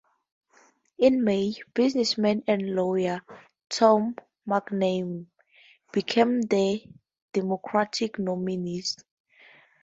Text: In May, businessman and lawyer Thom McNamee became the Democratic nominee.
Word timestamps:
In 0.97 1.23
May, 1.23 1.53
businessman 1.75 2.43
and 2.47 2.73
lawyer 2.73 3.21
Thom 3.69 4.15
McNamee 4.47 5.27
became 5.91 6.41
the 6.41 6.83
Democratic 7.33 8.17
nominee. 8.17 8.83